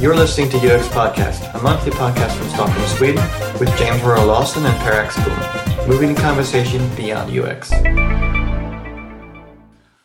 You're 0.00 0.16
listening 0.16 0.48
to 0.48 0.56
UX 0.56 0.88
Podcast, 0.88 1.54
a 1.54 1.62
monthly 1.62 1.92
podcast 1.92 2.34
from 2.34 2.48
Stockholm, 2.48 2.86
Sweden, 2.86 3.22
with 3.60 3.68
James 3.76 4.00
Royal 4.02 4.24
Lawson 4.24 4.64
and 4.64 4.74
Per 4.80 4.92
Axbom, 4.92 5.86
moving 5.86 6.14
the 6.14 6.20
conversation 6.22 6.80
beyond 6.96 7.30
UX. 7.30 7.68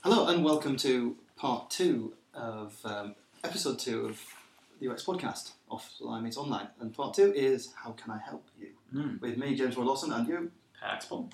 Hello 0.04 0.28
and 0.28 0.44
welcome 0.44 0.76
to 0.76 1.16
part 1.38 1.70
two 1.70 2.14
of 2.34 2.78
um, 2.84 3.16
episode 3.46 3.80
two 3.80 4.08
of 4.08 4.22
the 4.82 4.92
UX 4.92 5.06
podcast 5.06 5.54
offline 5.72 6.24
meets 6.24 6.36
online. 6.36 6.68
And 6.82 6.94
part 6.94 7.14
two 7.14 7.32
is 7.34 7.70
how 7.82 7.92
can 7.92 8.12
I 8.12 8.18
help 8.18 8.46
you? 8.60 8.72
Mm. 8.94 9.22
With 9.22 9.38
me, 9.38 9.56
James 9.56 9.78
Roy 9.78 9.86
Lawson, 9.86 10.12
and 10.12 10.28
you. 10.28 10.52
Per 10.78 10.88
Axbom. 10.88 11.32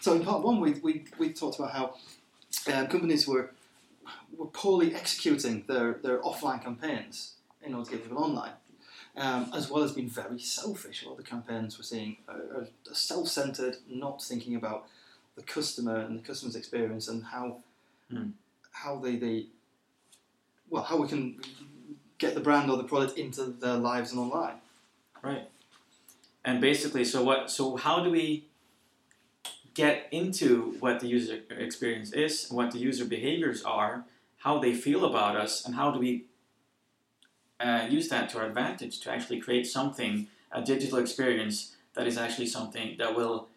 So 0.00 0.12
in 0.12 0.22
part 0.22 0.42
one, 0.42 0.60
we, 0.60 0.72
we, 0.82 1.06
we 1.18 1.32
talked 1.32 1.58
about 1.58 1.72
how 1.72 1.94
um, 2.74 2.88
companies 2.88 3.26
were 3.26 3.52
were 4.36 4.46
poorly 4.46 4.94
executing 4.94 5.64
their, 5.66 5.94
their 6.02 6.20
offline 6.22 6.62
campaigns 6.62 7.34
in 7.62 7.74
order 7.74 7.90
to 7.90 7.96
get 7.96 8.02
people 8.02 8.22
online, 8.22 8.52
um, 9.16 9.50
as 9.54 9.70
well 9.70 9.82
as 9.82 9.92
being 9.92 10.08
very 10.08 10.38
selfish. 10.38 11.02
A 11.02 11.06
lot 11.06 11.18
of 11.18 11.24
the 11.24 11.30
campaigns 11.30 11.78
we're 11.78 11.84
seeing 11.84 12.16
are, 12.28 12.62
are 12.62 12.94
self-centered, 12.94 13.76
not 13.88 14.22
thinking 14.22 14.54
about 14.54 14.86
the 15.36 15.42
customer 15.42 15.96
and 15.96 16.18
the 16.18 16.22
customer's 16.22 16.56
experience 16.56 17.08
and 17.08 17.24
how 17.24 17.58
Hmm. 18.12 18.30
how 18.72 18.98
they, 18.98 19.16
they 19.16 19.46
well 20.68 20.82
how 20.82 20.98
we 20.98 21.08
can 21.08 21.40
get 22.18 22.34
the 22.34 22.40
brand 22.40 22.70
or 22.70 22.76
the 22.76 22.84
product 22.84 23.16
into 23.16 23.44
their 23.44 23.76
lives 23.76 24.10
and 24.10 24.20
online. 24.20 24.56
Right. 25.22 25.48
And 26.44 26.60
basically, 26.60 27.04
so 27.04 27.22
what? 27.22 27.50
So 27.50 27.76
how 27.76 28.04
do 28.04 28.10
we 28.10 28.44
get 29.74 30.06
into 30.10 30.76
what 30.80 31.00
the 31.00 31.08
user 31.08 31.40
experience 31.50 32.12
is, 32.12 32.48
what 32.50 32.70
the 32.70 32.78
user 32.78 33.04
behaviors 33.04 33.62
are, 33.62 34.04
how 34.38 34.58
they 34.58 34.74
feel 34.74 35.04
about 35.04 35.36
us, 35.36 35.64
and 35.64 35.74
how 35.74 35.90
do 35.90 35.98
we 35.98 36.24
uh, 37.60 37.86
use 37.88 38.08
that 38.08 38.28
to 38.30 38.38
our 38.38 38.46
advantage 38.46 39.00
to 39.00 39.10
actually 39.10 39.40
create 39.40 39.66
something, 39.66 40.26
a 40.50 40.60
digital 40.60 40.98
experience 40.98 41.76
that 41.94 42.06
is 42.06 42.18
actually 42.18 42.46
something 42.46 42.96
that 42.98 43.14
will, 43.14 43.48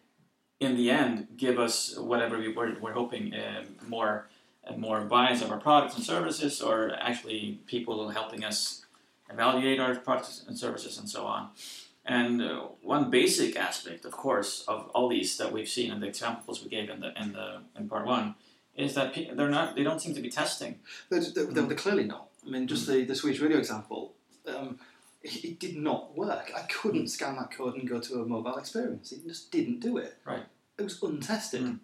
in 0.60 0.76
the 0.76 0.90
end, 0.90 1.26
give 1.36 1.58
us 1.58 1.96
whatever 1.98 2.38
we 2.38 2.48
were, 2.52 2.76
we're 2.80 2.92
hoping 2.92 3.34
uh, 3.34 3.64
more. 3.88 4.28
uh, 4.68 4.76
More 4.76 5.00
buys 5.06 5.42
of 5.42 5.50
our 5.52 5.60
products 5.60 5.94
and 5.96 6.04
services, 6.04 6.60
or 6.60 6.90
actually 6.98 7.60
people 7.66 7.96
helping 8.10 8.42
us 8.44 8.84
evaluate 9.30 9.78
our 9.78 9.94
products 9.94 10.44
and 10.48 10.58
services 10.58 10.98
and 10.98 11.08
so 11.08 11.20
on. 11.24 11.50
And 12.08 12.40
uh, 12.40 12.68
one 12.82 13.10
basic 13.10 13.56
aspect, 13.56 14.04
of 14.04 14.12
course, 14.12 14.64
of 14.68 14.88
all 14.94 15.08
these 15.08 15.36
that 15.38 15.52
we've 15.52 15.68
seen 15.68 15.90
in 15.90 15.98
the 16.00 16.06
examples 16.06 16.62
we 16.62 16.70
gave 16.70 16.88
in 16.88 17.00
the 17.00 17.12
in 17.20 17.32
the 17.32 17.62
in 17.76 17.88
part 17.88 18.06
one, 18.06 18.36
is 18.76 18.94
that 18.94 19.12
pe- 19.12 19.34
they're 19.34 19.48
not 19.48 19.74
they 19.74 19.82
don't 19.82 20.00
seem 20.00 20.14
to 20.14 20.20
be 20.20 20.30
testing. 20.30 20.78
They're, 21.10 21.20
they're, 21.20 21.46
they're, 21.46 21.64
they're 21.64 21.76
clearly 21.76 22.04
not. 22.04 22.28
I 22.46 22.50
mean, 22.50 22.68
just 22.68 22.86
the, 22.86 23.04
the 23.04 23.14
Swedish 23.16 23.40
radio 23.40 23.58
example, 23.58 24.14
um, 24.46 24.78
it, 25.20 25.44
it 25.44 25.58
did 25.58 25.76
not 25.76 26.16
work. 26.16 26.52
I 26.56 26.62
couldn't 26.62 27.08
scan 27.08 27.34
that 27.36 27.50
code 27.50 27.74
and 27.74 27.88
go 27.88 27.98
to 27.98 28.22
a 28.22 28.24
mobile 28.24 28.56
experience. 28.56 29.10
It 29.10 29.26
just 29.26 29.50
didn't 29.50 29.80
do 29.80 29.96
it. 29.96 30.16
Right. 30.24 30.44
It 30.78 30.82
was 30.82 31.02
untested. 31.02 31.62
Mm. 31.62 31.80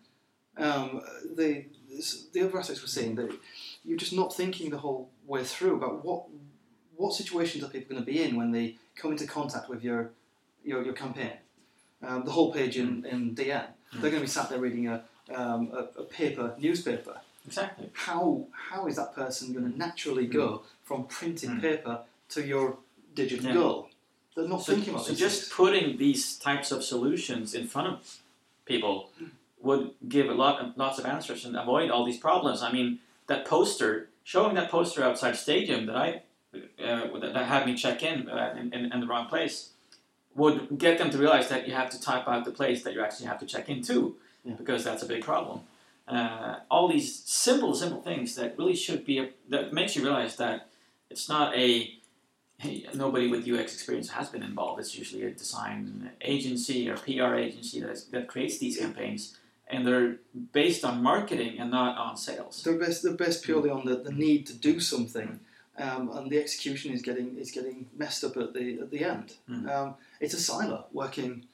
Um, 0.57 1.01
the 1.35 1.65
the 2.33 2.43
other 2.43 2.59
aspects 2.59 2.81
we're 2.81 2.87
seeing 2.87 3.17
that 3.17 3.33
you're 3.85 3.99
just 3.99 4.13
not 4.13 4.35
thinking 4.35 4.71
the 4.71 4.79
whole 4.79 5.11
way 5.27 5.43
through 5.43 5.77
about 5.77 6.05
what 6.05 6.27
what 6.97 7.13
situations 7.13 7.65
are 7.65 7.69
people 7.69 7.95
going 7.97 8.05
to 8.05 8.11
be 8.11 8.23
in 8.23 8.37
when 8.37 8.53
they 8.53 8.77
come 8.97 9.13
into 9.13 9.27
contact 9.27 9.69
with 9.69 9.83
your 9.83 10.11
your, 10.65 10.83
your 10.85 10.95
campaign. 10.95 11.33
Um, 12.03 12.25
the 12.25 12.31
whole 12.33 12.53
page 12.53 12.77
in, 12.77 13.05
in 13.07 13.35
DN, 13.35 13.67
Mm. 13.95 14.01
they're 14.01 14.11
going 14.11 14.23
to 14.23 14.27
be 14.27 14.27
sat 14.39 14.49
there 14.49 14.59
reading 14.59 14.89
a, 14.89 15.05
um, 15.35 15.71
a, 15.75 16.01
a 16.01 16.05
paper 16.05 16.55
newspaper 16.59 17.21
Exactly. 17.47 17.91
how 17.93 18.47
how 18.71 18.87
is 18.87 18.97
that 18.97 19.15
person 19.15 19.53
going 19.53 19.71
to 19.71 19.79
naturally 19.79 20.27
go 20.27 20.63
from 20.83 21.05
printed 21.05 21.51
Mm. 21.51 21.61
paper 21.61 22.01
to 22.31 22.47
your 22.47 22.79
digital 23.15 23.45
Yeah. 23.47 23.53
goal? 23.55 23.91
They're 24.35 24.49
not 24.49 24.63
So, 24.63 24.73
thinking 24.73 24.95
about 24.95 25.05
so 25.05 25.15
just 25.15 25.41
things. 25.43 25.53
putting 25.53 25.99
these 25.99 26.39
types 26.39 26.73
of 26.73 26.83
solutions 26.83 27.53
in 27.55 27.67
front 27.69 27.89
of 27.89 28.19
people 28.65 29.11
would 29.61 29.91
give 30.09 30.31
a 30.31 30.35
lot 30.35 30.55
lots 30.79 30.99
of 30.99 31.05
answers 31.05 31.45
and 31.45 31.55
avoid 31.55 31.91
all 31.91 32.05
these 32.07 32.19
problems. 32.19 32.63
I 32.63 32.73
mean, 32.73 33.01
that 33.27 33.45
poster 33.45 34.09
showing 34.25 34.55
that 34.57 34.71
poster 34.71 35.05
outside 35.05 35.37
stadium 35.37 35.85
that 35.87 35.97
I 35.97 36.23
uh, 36.55 37.19
that, 37.19 37.47
had 37.47 37.67
me 37.67 37.75
check 37.75 38.03
in, 38.03 38.29
uh, 38.29 38.55
in, 38.59 38.73
in 38.73 38.93
in 38.93 39.01
the 39.01 39.07
wrong 39.07 39.27
place 39.27 39.71
would 40.35 40.79
get 40.79 40.99
them 40.99 41.11
to 41.11 41.19
realize 41.19 41.49
that 41.49 41.69
you 41.69 41.75
have 41.75 41.91
to 41.91 42.01
type 42.01 42.27
out 42.27 42.45
the 42.45 42.51
place 42.51 42.83
that 42.85 42.95
you 42.95 43.03
actually 43.03 43.27
have 43.27 43.39
to 43.39 43.47
check 43.47 43.69
in 43.69 43.83
to 43.83 44.17
Yeah. 44.45 44.55
because 44.55 44.83
that's 44.85 45.03
a 45.03 45.07
big 45.07 45.23
problem. 45.23 45.61
Uh, 46.09 46.57
all 46.71 46.89
these 46.89 47.23
simple 47.25 47.75
simple 47.75 48.03
things 48.03 48.35
that 48.37 48.59
really 48.59 48.75
should 48.75 49.05
be 49.05 49.19
a, 49.19 49.31
that 49.49 49.73
makes 49.73 49.95
you 49.95 50.03
realize 50.03 50.37
that 50.37 50.69
it's 51.11 51.29
not 51.29 51.55
a 51.57 51.99
hey, 52.59 52.87
nobody 52.95 53.29
with 53.29 53.49
UX 53.49 53.75
experience 53.75 54.11
has 54.11 54.29
been 54.29 54.43
involved. 54.43 54.81
It's 54.81 54.97
usually 54.97 55.25
a 55.25 55.31
design 55.31 56.11
agency 56.21 56.89
or 56.89 56.97
PR 56.97 57.35
agency 57.35 57.81
that, 57.81 57.91
is, 57.91 58.05
that 58.07 58.29
creates 58.29 58.59
these 58.59 58.79
campaigns, 58.79 59.37
and 59.69 59.87
they're 59.87 60.17
based 60.53 60.85
on 60.85 61.03
marketing 61.03 61.59
and 61.59 61.71
not 61.71 61.99
on 61.99 62.17
sales. 62.17 62.63
They're 62.63 62.79
based, 62.79 63.03
they're 63.03 63.15
based 63.15 63.43
purely 63.45 63.71
on 63.71 63.85
the, 63.85 63.97
the 63.97 64.13
need 64.13 64.47
to 64.47 64.55
do 64.55 64.79
something, 64.81 65.41
um, 65.79 66.11
and 66.17 66.31
the 66.31 66.39
execution 66.39 66.93
is 66.93 67.03
getting 67.03 67.37
is 67.39 67.51
getting 67.51 67.87
messed 67.97 68.25
up 68.25 68.37
at 68.37 68.53
the 68.55 68.79
at 68.81 68.91
the 68.91 69.05
end. 69.05 69.35
Mm. 69.49 69.69
Um, 69.71 69.95
it's 70.21 70.35
a 70.35 70.41
silo 70.41 70.87
working 70.93 71.47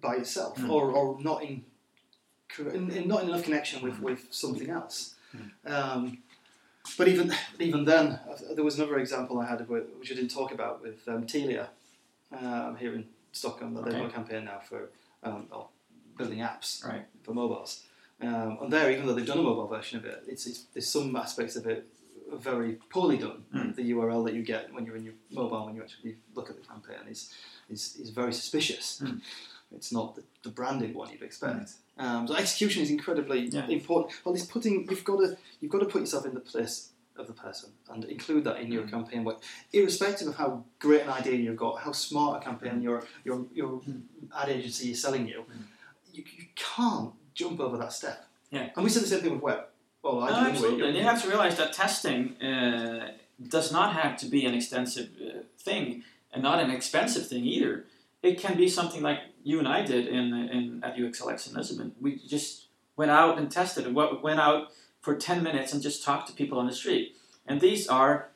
by 0.00 0.16
itself, 0.16 0.58
Mm. 0.58 0.70
or, 0.70 0.90
or 0.90 1.20
not 1.20 1.42
in, 1.42 1.64
in, 2.58 2.90
in 2.90 3.08
not 3.08 3.22
in 3.22 3.28
enough 3.28 3.44
connection 3.44 3.82
with, 3.82 3.94
Mm. 3.94 4.00
with 4.00 4.26
something 4.30 4.70
else. 4.70 5.14
Um, 5.66 6.18
but 6.98 7.08
even 7.08 7.32
even 7.58 7.84
then, 7.84 8.18
there 8.54 8.64
was 8.64 8.76
another 8.78 8.98
example 8.98 9.38
I 9.40 9.46
had 9.46 9.68
which 9.68 10.10
I 10.12 10.14
didn't 10.14 10.30
talk 10.30 10.52
about 10.52 10.82
with 10.82 11.06
um, 11.08 11.26
Telia 11.26 11.68
um, 12.32 12.76
here 12.76 12.94
in 12.94 13.06
Stockholm. 13.32 13.74
That 13.74 13.84
They've 13.84 13.92
got 13.94 14.02
a 14.02 14.04
Okay. 14.06 14.14
campaign 14.14 14.44
now 14.44 14.60
for 14.68 14.90
um, 15.22 15.46
oh, 15.52 15.68
building 16.18 16.38
apps 16.40 16.84
Right. 16.86 17.04
for 17.22 17.32
mobiles. 17.34 17.84
Um, 18.20 18.58
and 18.62 18.72
there, 18.72 18.90
even 18.92 19.06
though 19.06 19.14
they've 19.14 19.26
done 19.26 19.38
a 19.38 19.42
mobile 19.42 19.66
version 19.66 19.98
of 19.98 20.04
it, 20.04 20.22
it's, 20.28 20.46
it's 20.46 20.64
there's 20.72 20.88
some 20.88 21.14
aspects 21.16 21.56
of 21.56 21.66
it 21.66 21.86
very 22.32 22.78
poorly 22.90 23.18
done. 23.18 23.44
Mm. 23.54 23.76
The 23.76 23.92
URL 23.92 24.24
that 24.26 24.34
you 24.34 24.42
get 24.42 24.72
when 24.72 24.84
you're 24.86 24.96
in 24.96 25.04
your 25.04 25.14
mobile 25.30 25.66
when 25.66 25.76
you 25.76 25.82
actually 25.82 26.16
look 26.34 26.50
at 26.50 26.56
the 26.60 26.66
campaign 26.66 26.96
is 27.08 27.32
is, 27.70 27.96
is 27.96 28.10
very 28.10 28.32
suspicious. 28.32 29.00
Mm. 29.02 29.20
It's 29.74 29.90
not 29.92 30.14
the, 30.14 30.22
the 30.42 30.50
branded 30.50 30.94
one 30.94 31.10
you'd 31.10 31.22
expect. 31.22 31.72
Um, 31.98 32.26
so 32.28 32.34
execution 32.36 32.82
is 32.82 32.90
incredibly 32.90 33.40
Yeah. 33.48 33.66
important. 33.68 34.14
Well, 34.24 34.34
it's 34.34 34.44
putting 34.46 34.86
you've 34.90 35.04
got 35.04 35.18
to 35.20 35.36
you've 35.60 35.70
got 35.72 35.80
to 35.80 35.86
put 35.86 36.00
yourself 36.00 36.26
in 36.26 36.34
the 36.34 36.40
place 36.40 36.90
of 37.16 37.26
the 37.28 37.32
person 37.32 37.70
and 37.90 38.04
include 38.04 38.42
that 38.44 38.56
in 38.60 38.72
your 38.72 38.82
Mm. 38.84 38.90
campaign 38.90 39.24
work, 39.24 39.40
irrespective 39.72 40.26
of 40.28 40.34
how 40.36 40.64
great 40.80 41.02
an 41.02 41.10
idea 41.10 41.34
you've 41.36 41.56
got, 41.56 41.78
how 41.80 41.92
smart 41.92 42.42
a 42.42 42.44
campaign 42.44 42.82
your 42.82 43.04
your 43.24 43.46
your 43.54 43.80
Mm. 43.80 44.02
ad 44.36 44.48
agency 44.48 44.90
is 44.92 45.00
selling 45.02 45.28
you. 45.28 45.44
Mm. 45.48 45.62
You, 46.14 46.24
you 46.38 46.44
can't 46.56 47.12
jump 47.34 47.60
over 47.60 47.76
that 47.78 47.92
step. 47.92 48.26
Yeah. 48.50 48.70
And 48.74 48.84
we 48.84 48.90
said 48.90 49.02
the 49.02 49.08
same 49.08 49.20
thing 49.20 49.32
with 49.34 49.42
web. 49.42 49.64
Well, 50.04 50.20
I 50.20 50.30
No, 50.30 50.48
absolutely. 50.50 50.88
And 50.88 50.96
you 50.96 51.02
have 51.02 51.22
to 51.22 51.28
realize 51.28 51.56
that 51.56 51.72
testing 51.72 52.40
uh, 52.42 53.12
does 53.48 53.72
not 53.72 53.94
have 53.94 54.16
to 54.18 54.26
be 54.26 54.44
an 54.44 54.54
extensive 54.54 55.08
uh, 55.20 55.38
thing 55.58 56.04
and 56.32 56.42
not 56.42 56.60
an 56.60 56.70
expensive 56.70 57.26
thing 57.26 57.44
either. 57.46 57.86
It 58.22 58.38
can 58.38 58.56
be 58.56 58.68
something 58.68 59.02
like 59.02 59.20
you 59.42 59.58
and 59.58 59.66
I 59.66 59.82
did 59.82 60.06
in, 60.06 60.34
in 60.34 60.84
at 60.84 60.96
UXLX 60.96 61.48
in 61.48 61.56
Lisbon. 61.56 61.92
We 62.00 62.18
just 62.18 62.66
went 62.96 63.10
out 63.10 63.38
and 63.38 63.50
tested 63.50 63.92
went 63.94 64.40
out 64.40 64.68
for 65.00 65.14
10 65.16 65.42
minutes 65.42 65.72
and 65.72 65.82
just 65.82 66.04
talked 66.04 66.28
to 66.28 66.34
people 66.34 66.58
on 66.58 66.66
the 66.66 66.74
street. 66.74 67.16
And 67.46 67.60
these 67.60 67.88
are 67.88 68.28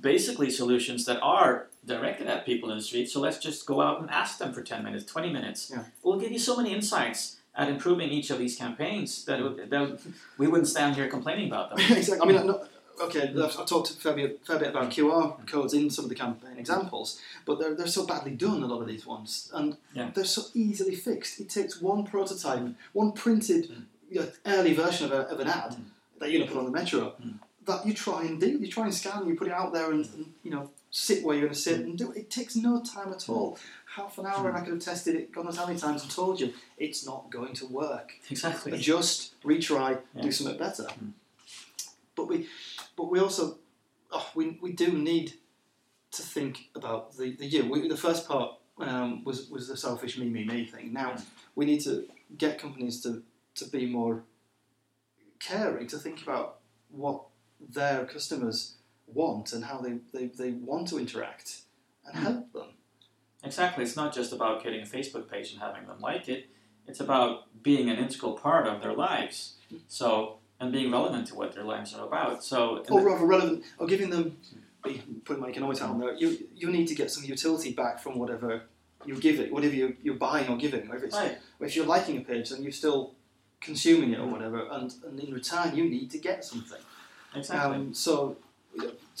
basically 0.00 0.50
solutions 0.50 1.04
that 1.06 1.20
are 1.20 1.68
directed 1.84 2.26
at 2.28 2.46
people 2.46 2.70
in 2.70 2.78
the 2.78 2.84
street. 2.84 3.08
So 3.10 3.20
let's 3.20 3.38
just 3.38 3.66
go 3.66 3.80
out 3.80 4.00
and 4.00 4.10
ask 4.10 4.38
them 4.38 4.52
for 4.52 4.62
10 4.62 4.84
minutes, 4.84 5.04
20 5.04 5.32
minutes. 5.32 5.70
Yeah. 5.72 5.84
We'll 6.02 6.20
give 6.20 6.32
you 6.32 6.38
so 6.38 6.56
many 6.56 6.72
insights 6.72 7.39
at 7.60 7.68
improving 7.68 8.08
each 8.10 8.30
of 8.30 8.38
these 8.38 8.56
campaigns 8.56 9.24
that, 9.26 9.42
would, 9.42 9.68
that 9.70 9.80
would- 9.80 10.00
we 10.38 10.46
wouldn't 10.46 10.68
stand 10.68 10.96
here 10.96 11.08
complaining 11.08 11.48
about 11.48 11.68
them. 11.70 11.78
exactly. 11.96 12.34
I 12.34 12.38
mean, 12.38 12.46
not, 12.46 12.68
okay, 13.02 13.24
I've, 13.36 13.66
talked 13.66 13.90
a 13.90 13.92
fair 13.92 14.14
bit, 14.14 14.40
fair 14.46 14.58
bit 14.58 14.68
about 14.70 14.90
QR 14.90 15.46
codes 15.46 15.74
in 15.74 15.90
some 15.90 16.06
of 16.06 16.08
the 16.08 16.14
campaign 16.14 16.56
examples, 16.58 17.20
but 17.44 17.58
they're, 17.58 17.74
they're 17.74 17.86
so 17.98 18.06
badly 18.06 18.32
done, 18.32 18.62
a 18.62 18.66
lot 18.66 18.80
of 18.80 18.88
these 18.88 19.04
ones, 19.06 19.50
and 19.52 19.76
Yeah. 19.94 20.10
they're 20.14 20.24
so 20.24 20.42
easily 20.54 20.94
fixed. 20.94 21.38
It 21.38 21.50
takes 21.50 21.80
one 21.82 22.04
prototype, 22.04 22.62
one 22.94 23.12
printed 23.12 23.64
Mm. 23.70 23.84
you 24.10 24.20
know, 24.20 24.28
early 24.46 24.72
version 24.72 25.06
of, 25.06 25.12
a, 25.12 25.20
of 25.32 25.38
an 25.40 25.48
ad 25.48 25.72
Mm. 25.72 25.84
that 26.18 26.30
you're 26.30 26.38
going 26.40 26.48
to 26.48 26.54
put 26.54 26.60
on 26.60 26.64
the 26.72 26.76
metro 26.80 27.12
Mm. 27.22 27.34
that 27.66 27.86
you 27.86 27.92
try 27.92 28.22
and 28.22 28.40
do. 28.40 28.48
You 28.62 28.68
try 28.68 28.84
and 28.84 28.94
scan, 28.94 29.28
you 29.28 29.34
put 29.36 29.48
it 29.48 29.52
out 29.52 29.72
there 29.74 29.90
and, 29.92 30.04
and 30.16 30.32
you 30.42 30.50
know, 30.50 30.70
sit 30.90 31.22
where 31.24 31.36
you're 31.36 31.46
going 31.46 31.54
to 31.54 31.58
sit 31.60 31.80
and 31.80 31.96
do 31.96 32.10
it. 32.10 32.18
It 32.18 32.30
takes 32.30 32.56
no 32.56 32.80
time 32.82 33.12
at 33.12 33.28
all. 33.28 33.58
Half 33.96 34.18
an 34.18 34.26
hour 34.26 34.48
and 34.48 34.56
I 34.56 34.60
could 34.60 34.74
have 34.74 34.82
tested 34.82 35.14
it, 35.16 35.32
God 35.32 35.44
knows 35.44 35.56
how 35.56 35.66
many 35.66 35.78
times, 35.78 36.02
and 36.02 36.10
told 36.10 36.40
you 36.40 36.52
it's 36.78 37.04
not 37.06 37.30
going 37.30 37.54
to 37.54 37.66
work 37.66 38.12
Exactly. 38.30 38.72
adjust, 38.72 39.40
retry, 39.42 40.00
Yeah. 40.14 40.22
do 40.22 40.32
something 40.32 40.58
better. 40.58 40.84
Mm. 40.84 41.12
But 42.16 42.28
we, 42.28 42.46
but 42.96 43.10
we 43.10 43.18
also, 43.20 43.58
oh, 44.12 44.30
we, 44.34 44.58
we 44.60 44.72
do 44.72 44.92
need 44.92 45.34
to 46.12 46.22
think 46.22 46.68
about 46.74 47.16
the 47.16 47.32
the 47.36 47.46
you. 47.46 47.70
We, 47.70 47.86
the 47.88 47.96
first 47.96 48.26
part 48.28 48.54
um, 48.78 49.22
was 49.24 49.48
was 49.48 49.68
the 49.68 49.76
selfish 49.76 50.18
me 50.18 50.26
me 50.28 50.44
me 50.44 50.64
thing. 50.66 50.92
Now 50.92 51.12
Mm. 51.12 51.24
we 51.54 51.66
need 51.66 51.80
to 51.82 52.06
get 52.36 52.58
companies 52.58 53.00
to 53.02 53.22
to 53.54 53.64
be 53.66 53.86
more 53.86 54.22
caring, 55.38 55.86
to 55.88 55.98
think 55.98 56.22
about 56.22 56.58
what 56.90 57.22
their 57.60 58.04
customers 58.06 58.74
want 59.14 59.52
and 59.52 59.64
how 59.64 59.78
they, 59.78 59.98
they, 60.12 60.26
they 60.26 60.50
want 60.50 60.88
to 60.88 60.98
interact 60.98 61.62
and 62.06 62.16
Hmm. 62.16 62.22
help 62.22 62.52
them. 62.52 62.66
Exactly. 63.42 63.84
It's 63.84 63.96
not 63.96 64.14
just 64.14 64.32
about 64.32 64.62
getting 64.62 64.82
a 64.82 64.86
Facebook 64.86 65.30
page 65.30 65.52
and 65.52 65.60
having 65.60 65.86
them 65.86 66.00
like 66.00 66.28
it. 66.28 66.48
It's 66.86 67.00
about 67.00 67.62
being 67.62 67.88
an 67.88 67.96
integral 67.96 68.34
part 68.34 68.66
of 68.66 68.82
their 68.82 68.92
lives. 68.92 69.54
So 69.88 70.38
and 70.58 70.72
being 70.72 70.90
relevant 70.92 71.26
to 71.28 71.34
what 71.34 71.54
their 71.54 71.64
lives 71.64 71.94
are 71.94 72.06
about. 72.06 72.44
So 72.44 72.84
Or 72.90 73.00
rather 73.00 73.24
relevant, 73.24 73.64
or 73.78 73.86
giving 73.86 74.10
them, 74.10 74.36
putting 75.24 75.40
my 75.42 75.48
economics 75.48 75.80
hat 75.80 75.88
on 75.88 75.98
there, 75.98 76.12
you, 76.14 76.36
you 76.54 76.70
need 76.70 76.86
to 76.88 76.94
get 76.94 77.10
some 77.10 77.24
utility 77.24 77.72
back 77.72 77.98
from 77.98 78.18
whatever 78.18 78.64
you 79.06 79.16
give 79.16 79.40
it, 79.40 79.50
whatever 79.50 79.74
you, 79.74 79.96
you're 80.02 80.16
buying 80.16 80.48
or 80.48 80.58
giving. 80.58 80.90
Or 80.90 80.96
if, 80.96 81.02
it's, 81.04 81.16
right. 81.16 81.38
or 81.58 81.66
if 81.66 81.74
you're 81.74 81.86
liking 81.86 82.18
a 82.18 82.20
page, 82.20 82.50
then 82.50 82.62
you're 82.62 82.72
still 82.72 83.14
consuming 83.62 84.12
it 84.12 84.20
or 84.20 84.26
whatever, 84.26 84.66
and, 84.70 84.92
and 85.06 85.18
in 85.20 85.32
return 85.32 85.74
you 85.74 85.84
need 85.88 86.10
to 86.10 86.18
get 86.18 86.44
something. 86.44 86.80
Exactly. 87.34 87.76
Um, 87.76 87.94
so, 87.94 88.36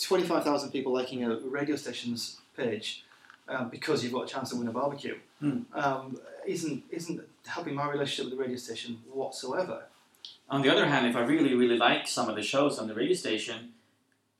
25,000 0.00 0.70
people 0.70 0.92
liking 0.92 1.24
a 1.24 1.36
radio 1.38 1.76
station's 1.76 2.38
page 2.56 3.04
um, 3.48 3.68
because 3.68 4.02
you've 4.02 4.12
got 4.12 4.24
a 4.24 4.26
chance 4.32 4.50
to 4.50 4.56
win 4.56 4.68
a 4.68 4.72
barbecue 4.72 5.16
Hmm. 5.40 5.60
um, 5.72 6.18
isn't, 6.46 6.84
isn't 6.90 7.20
helping 7.46 7.74
my 7.74 7.88
relationship 7.90 8.26
with 8.30 8.38
the 8.38 8.42
radio 8.44 8.56
station 8.58 8.98
whatsoever. 9.10 9.84
On 10.50 10.60
the 10.60 10.68
other 10.70 10.86
hand, 10.86 11.06
if 11.06 11.16
I 11.16 11.20
really, 11.20 11.54
really 11.54 11.78
like 11.78 12.06
some 12.06 12.28
of 12.28 12.36
the 12.36 12.42
shows 12.42 12.78
on 12.78 12.88
the 12.88 12.94
radio 12.94 13.14
station, 13.14 13.70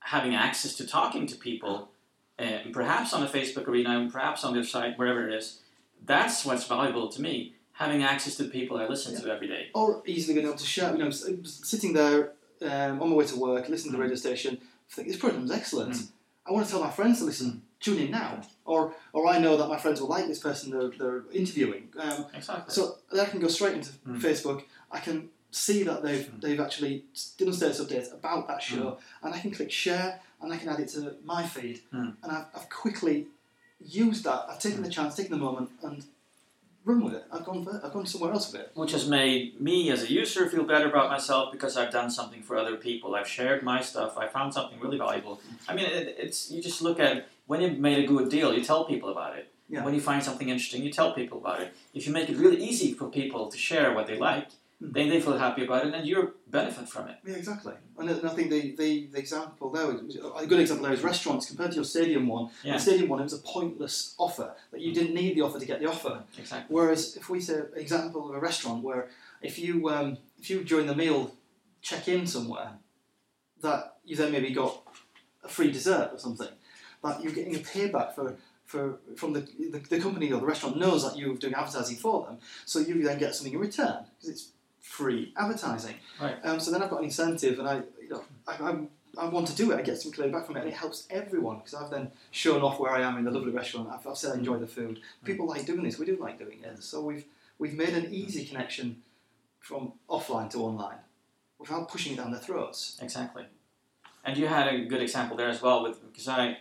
having 0.01 0.35
access 0.35 0.75
to 0.75 0.85
talking 0.85 1.25
to 1.25 1.35
people, 1.35 1.89
uh, 2.37 2.59
perhaps 2.71 3.13
on 3.13 3.21
the 3.21 3.27
Facebook 3.27 3.67
arena, 3.67 3.97
and 3.97 4.11
perhaps 4.13 4.43
on 4.43 4.53
their 4.53 4.63
site, 4.63 4.97
wherever 4.99 5.27
it 5.27 5.33
is, 5.33 5.61
that's 6.05 6.45
what's 6.45 6.67
valuable 6.67 7.07
to 7.09 7.21
me. 7.21 7.55
Having 7.73 8.03
access 8.03 8.35
to 8.35 8.43
the 8.43 8.49
people 8.49 8.77
I 8.77 8.85
listen 8.85 9.19
to 9.19 9.33
every 9.33 9.47
day. 9.47 9.69
Or 9.73 10.03
easily 10.05 10.35
being 10.35 10.45
able 10.45 10.57
to 10.57 10.65
share, 10.65 10.91
you 10.91 11.03
know, 11.03 11.09
sitting 11.09 11.93
there 11.93 12.33
um, 12.61 13.01
on 13.01 13.09
my 13.09 13.15
way 13.15 13.25
to 13.25 13.35
work, 13.39 13.69
listening 13.69 13.93
to 13.93 13.97
the 13.97 14.03
radio 14.03 14.15
station, 14.15 14.59
think 14.95 15.07
this 15.07 15.17
program's 15.17 15.51
excellent. 15.51 15.93
Mm. 15.93 16.07
I 16.47 16.51
want 16.51 16.65
to 16.65 16.71
tell 16.71 16.81
my 16.83 16.89
friends 16.91 17.19
to 17.19 17.25
listen, 17.25 17.61
tune 17.79 17.99
in 17.99 18.11
now. 18.11 18.41
Or, 18.65 18.93
or 19.13 19.27
I 19.27 19.37
know 19.39 19.57
that 19.57 19.67
my 19.67 19.77
friends 19.77 20.01
will 20.01 20.07
like 20.09 20.27
this 20.27 20.39
person 20.39 20.71
they're, 20.71 20.89
they're 20.99 21.23
interviewing. 21.31 21.89
Um, 21.99 22.25
Exactly. 22.33 22.73
So 22.73 22.95
I 23.19 23.25
can 23.25 23.39
go 23.39 23.47
straight 23.47 23.75
into 23.75 23.91
Mm. 24.07 24.19
Facebook. 24.19 24.63
I 24.91 24.99
can 24.99 25.29
see 25.51 25.83
that 25.83 26.01
they've 26.03 26.25
Mm. 26.31 26.41
they've 26.41 26.59
actually 26.59 27.03
done 27.37 27.49
a 27.49 27.53
status 27.53 27.79
update 27.81 28.13
about 28.13 28.47
that 28.47 28.61
show, 28.63 28.97
and 29.21 29.33
I 29.33 29.39
can 29.39 29.51
click 29.51 29.71
share, 29.71 30.19
and 30.41 30.51
I 30.53 30.57
can 30.57 30.69
add 30.69 30.79
it 30.79 30.89
to 30.89 31.15
my 31.23 31.45
feed, 31.45 31.81
Mm. 31.93 32.15
and 32.23 32.31
I've, 32.31 32.45
I've 32.55 32.69
quickly 32.69 33.27
used 33.79 34.23
that. 34.25 34.45
I've 34.49 34.59
taken 34.59 34.81
the 34.83 34.89
chance, 34.89 35.15
taken 35.15 35.31
the 35.31 35.37
moment, 35.37 35.69
and 35.83 36.03
run 36.85 37.03
with 37.03 37.13
it. 37.13 37.25
I've 37.31 37.45
gone 37.45 37.63
for, 37.63 37.79
I've 37.83 37.93
gone 37.93 38.05
somewhere 38.05 38.31
else 38.31 38.51
with 38.51 38.61
it. 38.61 38.71
which 38.73 38.91
has 38.91 39.07
made 39.07 39.59
me 39.61 39.89
as 39.91 40.03
a 40.03 40.11
user 40.11 40.49
feel 40.49 40.63
better 40.63 40.89
about 40.89 41.09
myself 41.09 41.51
because 41.51 41.77
I've 41.77 41.91
done 41.91 42.09
something 42.09 42.41
for 42.41 42.57
other 42.57 42.75
people. 42.75 43.15
I've 43.15 43.27
shared 43.27 43.63
my 43.63 43.81
stuff. 43.81 44.17
I 44.17 44.27
found 44.27 44.53
something 44.53 44.79
really 44.79 44.97
valuable. 44.97 45.39
I 45.67 45.75
mean, 45.75 45.85
it, 45.85 46.15
it's 46.17 46.49
you 46.51 46.61
just 46.61 46.81
look 46.81 46.99
at 46.99 47.27
when 47.47 47.61
you 47.61 47.71
made 47.71 48.03
a 48.03 48.07
good 48.07 48.29
deal, 48.29 48.53
you 48.53 48.63
tell 48.63 48.85
people 48.85 49.09
about 49.09 49.37
it. 49.37 49.51
Yeah. 49.69 49.85
When 49.85 49.93
you 49.93 50.01
find 50.01 50.21
something 50.21 50.49
interesting, 50.49 50.83
you 50.83 50.91
tell 50.91 51.13
people 51.13 51.37
about 51.37 51.61
it. 51.61 51.73
If 51.93 52.05
you 52.05 52.11
make 52.11 52.29
it 52.29 52.37
really 52.37 52.61
easy 52.61 52.93
for 52.93 53.09
people 53.09 53.47
to 53.49 53.57
share 53.57 53.93
what 53.93 54.07
they 54.07 54.17
like. 54.17 54.47
Then 54.83 55.09
they 55.09 55.21
feel 55.21 55.37
happy 55.37 55.63
about 55.63 55.85
it, 55.85 55.93
and 55.93 56.07
you 56.07 56.33
benefit 56.47 56.89
from 56.89 57.07
it. 57.07 57.17
Yeah, 57.23 57.35
exactly. 57.35 57.73
And, 57.99 58.09
I- 58.09 58.29
think 58.29 58.49
the, 58.49 58.75
the, 58.75 59.07
the 59.13 59.19
example 59.19 59.69
there, 59.69 59.85
was- 59.85 60.17
a 60.35 60.47
good 60.47 60.59
example 60.59 60.85
there 60.85 60.93
is 60.93 61.03
restaurants 61.03 61.45
compared 61.45 61.69
to 61.71 61.75
your 61.75 61.83
stadium 61.85 62.27
one. 62.27 62.49
Yeah. 62.63 62.73
The 62.73 62.79
stadium 62.79 63.09
one, 63.09 63.19
it 63.19 63.23
was 63.23 63.33
a 63.33 63.37
pointless 63.43 64.15
offer 64.17 64.55
that 64.71 64.81
you 64.81 64.91
didn't 64.91 65.13
need 65.13 65.35
the 65.37 65.41
offer 65.41 65.59
to 65.59 65.65
get 65.65 65.79
the 65.81 65.85
offer. 65.87 66.23
Exactly. 66.37 66.73
Whereas 66.75 67.15
if 67.15 67.29
we 67.29 67.39
say 67.39 67.61
example 67.75 68.27
of 68.29 68.35
a 68.35 68.39
restaurant 68.39 68.83
where 68.83 69.09
if 69.41 69.59
you 69.59 69.87
um, 69.89 70.17
if 70.39 70.49
you 70.49 70.63
during 70.63 70.87
the 70.87 70.95
meal 70.95 71.35
check 71.83 72.07
in 72.07 72.25
somewhere, 72.25 72.71
that 73.61 73.97
you 74.03 74.15
then 74.15 74.31
maybe 74.31 74.51
got 74.51 74.81
a 75.43 75.47
free 75.47 75.71
dessert 75.71 76.09
or 76.13 76.17
something, 76.17 76.49
that 77.03 77.21
you're 77.23 77.33
getting 77.33 77.55
a 77.55 77.59
payback 77.59 78.15
for. 78.15 78.35
For, 78.65 78.99
from 79.17 79.33
the, 79.33 79.41
the, 79.41 79.79
the 79.79 79.99
company 79.99 80.31
or 80.31 80.39
the 80.39 80.45
restaurant 80.45 80.77
knows 80.77 81.03
that 81.03 81.17
you're 81.17 81.35
doing 81.35 81.53
advertising 81.53 81.97
for 81.97 82.25
them, 82.25 82.37
so 82.65 82.79
you 82.79 83.03
then 83.03 83.19
get 83.19 83.35
something 83.35 83.53
in 83.53 83.59
return 83.59 84.05
because 84.15 84.29
it's 84.29 84.51
free 84.81 85.33
advertising. 85.37 85.95
Right. 86.19 86.35
Um, 86.43 86.59
so 86.59 86.71
then 86.71 86.81
I've 86.81 86.89
got 86.89 86.99
an 86.99 87.05
incentive, 87.05 87.59
and 87.59 87.67
I, 87.67 87.81
you 88.01 88.09
know, 88.09 88.23
I, 88.47 88.57
I'm, 88.57 88.89
I 89.17 89.27
want 89.27 89.47
to 89.47 89.55
do 89.55 89.71
it. 89.71 89.77
I 89.77 89.81
get 89.81 90.01
some 90.01 90.11
clear 90.11 90.29
back 90.29 90.45
from 90.45 90.57
it, 90.57 90.61
and 90.61 90.69
it 90.69 90.75
helps 90.75 91.07
everyone 91.09 91.57
because 91.57 91.73
I've 91.73 91.89
then 91.89 92.11
shown 92.31 92.61
off 92.61 92.79
where 92.79 92.91
I 92.91 93.01
am 93.01 93.17
in 93.17 93.25
the 93.25 93.31
lovely 93.31 93.51
restaurant. 93.51 93.89
I've, 93.89 94.05
I've 94.05 94.17
said 94.17 94.33
I 94.33 94.37
enjoy 94.37 94.57
the 94.57 94.67
food. 94.67 94.99
People 95.23 95.47
like 95.47 95.65
doing 95.65 95.83
this. 95.83 95.97
We 95.97 96.05
do 96.05 96.17
like 96.17 96.37
doing 96.37 96.59
it. 96.63 96.83
So 96.83 97.01
we've 97.01 97.25
we've 97.59 97.73
made 97.73 97.93
an 97.93 98.13
easy 98.13 98.45
connection 98.45 99.01
from 99.59 99.93
offline 100.09 100.49
to 100.49 100.57
online 100.63 100.97
without 101.59 101.87
pushing 101.87 102.13
it 102.13 102.17
down 102.17 102.31
their 102.31 102.39
throats. 102.39 102.97
Exactly. 103.01 103.45
And 104.25 104.37
you 104.37 104.47
had 104.47 104.67
a 104.67 104.85
good 104.85 105.01
example 105.01 105.37
there 105.37 105.49
as 105.49 105.61
well 105.61 105.83
with 105.83 106.01
because 106.11 106.27
I, 106.27 106.57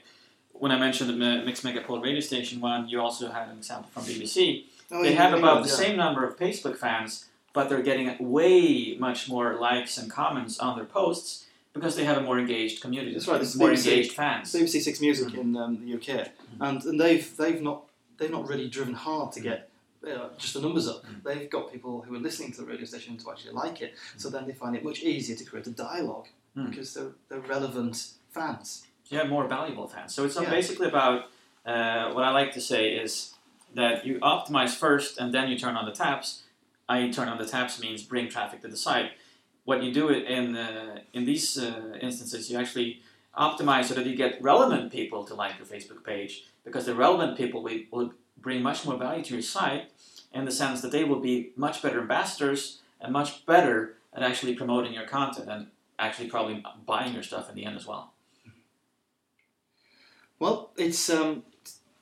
when 0.52 0.70
I 0.70 0.78
mentioned 0.78 1.10
the 1.10 1.14
Mi- 1.14 1.44
Mixed 1.44 1.64
Megapol 1.64 2.02
radio 2.02 2.20
station 2.20 2.60
one, 2.60 2.88
you 2.88 3.00
also 3.00 3.30
had 3.30 3.48
an 3.48 3.58
example 3.58 3.90
from 3.90 4.04
BBC. 4.04 4.64
Oh, 4.92 5.02
they 5.02 5.12
yeah, 5.12 5.22
have 5.22 5.32
yeah, 5.32 5.38
about 5.38 5.62
the 5.62 5.68
same 5.68 5.96
number 5.96 6.24
of 6.24 6.36
Facebook 6.36 6.76
fans, 6.76 7.26
but 7.52 7.68
they're 7.68 7.82
getting 7.82 8.14
way 8.20 8.96
much 8.98 9.28
more 9.28 9.54
likes 9.54 9.98
and 9.98 10.10
comments 10.10 10.58
on 10.58 10.76
their 10.76 10.84
posts 10.86 11.46
because 11.72 11.96
they 11.96 12.04
have 12.04 12.16
a 12.16 12.20
more 12.20 12.38
engaged 12.38 12.80
community. 12.80 13.12
That's 13.12 13.28
right, 13.28 13.38
this 13.40 13.50
is 13.50 13.56
more 13.56 13.70
BBC. 13.70 13.86
engaged 13.90 14.12
fans. 14.12 14.52
BBC 14.52 14.80
Six 14.82 15.00
Music 15.00 15.28
Mm. 15.28 15.38
in 15.38 15.56
um, 15.56 15.78
the 15.84 15.94
UK, 15.94 16.28
and 16.60 16.82
and 16.84 17.00
they've 17.00 17.36
they've 17.36 17.60
not 17.62 17.84
they've 18.18 18.30
not 18.30 18.48
really 18.48 18.68
driven 18.68 18.94
hard 18.94 19.32
to 19.32 19.40
get. 19.40 19.68
Uh, 20.02 20.28
just 20.38 20.54
the 20.54 20.60
numbers 20.62 20.88
up. 20.88 21.04
Mm. 21.04 21.22
They've 21.22 21.50
got 21.50 21.70
people 21.70 22.00
who 22.00 22.14
are 22.14 22.18
listening 22.18 22.52
to 22.52 22.62
the 22.62 22.66
radio 22.66 22.86
station 22.86 23.18
to 23.18 23.30
actually 23.30 23.52
like 23.52 23.82
it, 23.82 23.94
so 24.16 24.30
then 24.30 24.46
they 24.46 24.54
find 24.54 24.74
it 24.74 24.82
much 24.82 25.00
easier 25.02 25.36
to 25.36 25.44
create 25.44 25.66
a 25.66 25.70
dialogue 25.72 26.28
Mm. 26.56 26.70
because 26.70 26.94
they're, 26.94 27.12
they're 27.28 27.40
relevant 27.40 27.96
fans. 28.30 28.84
Yeah, 29.08 29.24
more 29.24 29.46
valuable 29.46 29.86
fans. 29.86 30.14
So 30.14 30.24
it's 30.24 30.36
Yeah. 30.40 30.48
basically 30.50 30.88
about 30.88 31.26
uh, 31.66 32.12
what 32.14 32.24
I 32.24 32.30
like 32.30 32.52
to 32.54 32.60
say 32.62 32.92
is 32.94 33.34
that 33.74 34.06
you 34.06 34.18
optimize 34.20 34.70
first 34.74 35.18
and 35.18 35.32
then 35.34 35.48
you 35.50 35.58
turn 35.58 35.76
on 35.76 35.84
the 35.84 35.92
taps. 35.92 36.42
I 36.90 37.08
turn 37.10 37.28
on 37.28 37.38
the 37.38 37.46
taps 37.46 37.80
means 37.80 38.02
bring 38.02 38.28
traffic 38.28 38.62
to 38.62 38.68
the 38.68 38.76
site. 38.76 39.12
What 39.64 39.82
you 39.84 39.94
do 39.94 40.08
in 40.08 40.56
uh, 40.56 40.98
in 41.12 41.24
these 41.24 41.56
uh, 41.56 41.96
instances, 42.00 42.50
you 42.50 42.58
actually 42.58 43.00
optimize 43.38 43.84
so 43.84 43.94
that 43.94 44.06
you 44.06 44.16
get 44.16 44.42
relevant 44.42 44.90
people 44.90 45.24
to 45.24 45.34
like 45.34 45.54
your 45.58 45.66
Facebook 45.66 46.04
page 46.04 46.32
because 46.64 46.86
the 46.86 46.94
relevant 46.94 47.38
people 47.38 47.62
will, 47.62 47.80
will 47.92 48.12
bring 48.36 48.60
much 48.60 48.84
more 48.84 48.96
value 48.96 49.22
to 49.22 49.34
your 49.34 49.42
site 49.42 49.84
in 50.32 50.44
the 50.44 50.50
sense 50.50 50.80
that 50.82 50.90
they 50.90 51.04
will 51.04 51.20
be 51.20 51.52
much 51.56 51.80
better 51.80 52.00
ambassadors 52.00 52.80
and 53.00 53.12
much 53.12 53.46
better 53.46 53.94
at 54.12 54.22
actually 54.24 54.54
promoting 54.54 54.92
your 54.92 55.06
content 55.06 55.48
and 55.48 55.68
actually 55.98 56.28
probably 56.28 56.64
buying 56.86 57.14
your 57.14 57.22
stuff 57.22 57.48
in 57.48 57.54
the 57.54 57.64
end 57.64 57.76
as 57.76 57.86
well. 57.86 58.12
Well, 60.40 60.70
it's 60.76 61.08
um, 61.10 61.44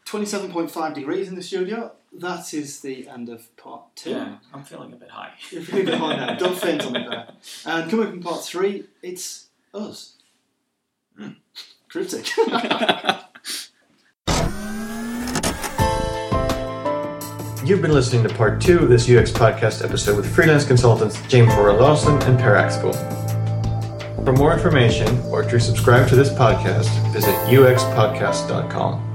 27.5 0.06 0.94
degrees 0.94 1.28
in 1.28 1.34
the 1.34 1.42
studio. 1.42 1.92
That 2.12 2.52
is 2.54 2.80
the 2.80 3.08
end 3.08 3.28
of 3.28 3.54
part 3.56 3.94
two. 3.94 4.10
Yeah, 4.10 4.38
I'm 4.52 4.64
feeling 4.64 4.92
a 4.92 4.96
bit 4.96 5.10
high. 5.10 5.32
You're 5.50 5.62
feeling 5.62 5.86
behind 5.86 6.20
now. 6.20 6.34
Don't 6.34 6.56
faint 6.56 6.84
on 6.84 6.92
me 6.92 7.06
there. 7.08 7.28
And 7.66 7.90
coming 7.90 8.08
from 8.08 8.22
part 8.22 8.44
three, 8.44 8.84
it's 9.02 9.48
us. 9.74 10.14
Hmm. 11.16 11.32
Cryptic. 11.88 12.28
You've 17.64 17.82
been 17.82 17.92
listening 17.92 18.22
to 18.26 18.34
part 18.34 18.62
two 18.62 18.78
of 18.78 18.88
this 18.88 19.10
UX 19.10 19.30
podcast 19.30 19.84
episode 19.84 20.16
with 20.16 20.34
freelance 20.34 20.64
consultants 20.64 21.20
James 21.28 21.52
Royal 21.54 21.78
Lawson 21.78 22.14
and 22.22 22.38
Per 22.38 22.56
Axbom. 22.56 22.94
For 24.24 24.32
more 24.32 24.54
information 24.54 25.20
or 25.24 25.42
to 25.42 25.60
subscribe 25.60 26.08
to 26.08 26.16
this 26.16 26.30
podcast, 26.30 26.88
visit 27.12 27.34
uxpodcast.com. 27.50 29.07